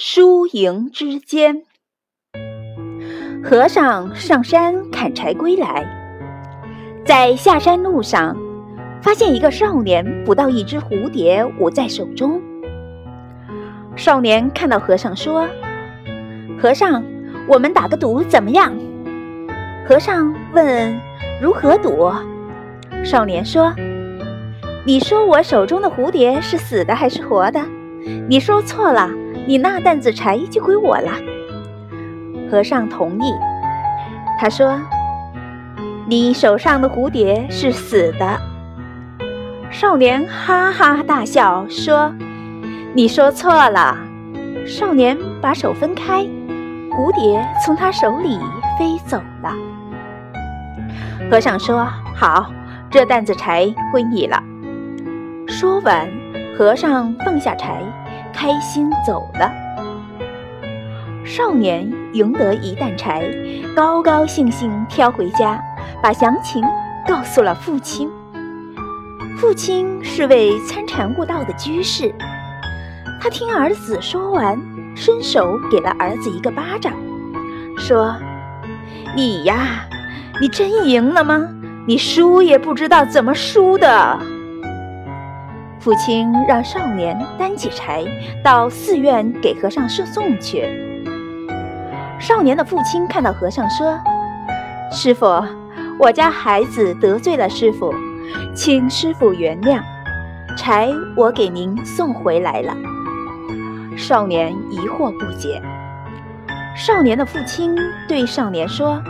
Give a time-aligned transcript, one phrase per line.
[0.00, 1.64] 输赢之间。
[3.42, 5.84] 和尚上山砍柴归来，
[7.04, 8.36] 在下山路上，
[9.02, 12.40] 发现一个少年捕到一只蝴蝶，捂在手中。
[13.96, 15.48] 少年看到和尚说
[16.62, 17.02] ：“和尚，
[17.48, 18.72] 我们打个赌怎么样？”
[19.84, 20.96] 和尚问
[21.42, 22.08] ：“如何赌？”
[23.02, 23.74] 少年说
[24.86, 27.60] ：“你说我手中的蝴蝶是死的还是活的？
[28.28, 29.10] 你说错了。”
[29.48, 31.10] 你那担子柴就归我了。
[32.50, 33.32] 和尚同意。
[34.38, 34.78] 他说
[36.06, 38.38] ：“你手上的蝴蝶是死的。”
[39.72, 42.12] 少年哈哈大笑说
[42.92, 43.96] ：“你说错了。”
[44.68, 46.24] 少年把手分开，
[46.90, 48.38] 蝴蝶从他手里
[48.78, 49.54] 飞走了。
[51.30, 52.52] 和尚说：“好，
[52.90, 54.42] 这担子柴归你了。”
[55.48, 56.06] 说完，
[56.54, 57.80] 和尚放下柴。
[58.40, 59.52] 开心走了，
[61.24, 63.28] 少年赢得一担柴，
[63.74, 65.60] 高高兴兴挑回家，
[66.00, 66.62] 把详情
[67.04, 68.08] 告诉了父亲。
[69.36, 72.14] 父亲是位参禅悟道的居士，
[73.20, 74.56] 他听儿子说完，
[74.94, 76.92] 伸手给了儿子一个巴掌，
[77.76, 78.14] 说
[79.16, 79.84] ：“你呀，
[80.40, 81.44] 你真赢了吗？
[81.88, 84.20] 你输也不知道怎么输的。”
[85.80, 88.04] 父亲让少年担起柴
[88.42, 90.66] 到寺院给和尚送送去。
[92.18, 93.98] 少年的父亲看到和尚说
[94.90, 95.26] ：“师傅，
[95.98, 97.94] 我家孩子得罪了师傅，
[98.54, 99.80] 请师傅原谅。
[100.56, 102.76] 柴我给您送回来了。”
[103.96, 105.62] 少年疑惑不解。
[106.76, 107.76] 少年的父亲
[108.08, 109.00] 对少年说：“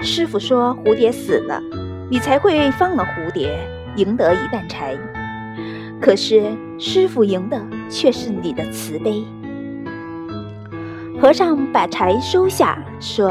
[0.00, 1.60] 师傅说蝴蝶死了，
[2.10, 3.58] 你才会放了蝴蝶，
[3.96, 4.96] 赢得一担柴。”
[6.00, 9.24] 可是师傅赢的却是你的慈悲。
[11.20, 13.28] 和尚把柴收下，说：“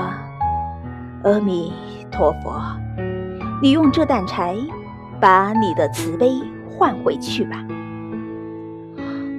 [1.23, 1.71] 阿弥
[2.11, 2.59] 陀佛，
[3.61, 4.57] 你用这担柴，
[5.21, 7.63] 把你的慈悲换回去吧。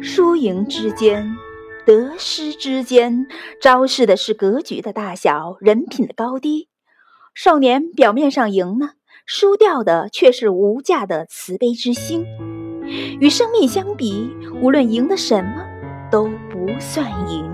[0.01, 1.35] 输赢之间，
[1.85, 3.27] 得失之间，
[3.61, 6.69] 昭示的是格局的大小，人品的高低。
[7.35, 8.91] 少年表面上赢了，
[9.27, 12.25] 输掉的却是无价的慈悲之心。”
[13.21, 14.31] 与生命相比，
[14.61, 15.65] 无论赢得什么，
[16.11, 17.51] 都不算赢。